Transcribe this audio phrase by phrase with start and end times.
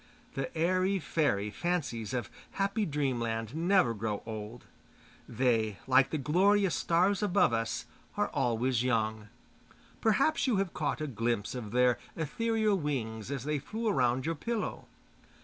[0.33, 4.65] The airy fairy fancies of happy Dreamland never grow old;
[5.29, 7.85] they, like the glorious stars above us,
[8.17, 9.27] are always young.
[10.01, 14.33] Perhaps you have caught a glimpse of their ethereal wings as they flew around your
[14.33, 14.87] pillow.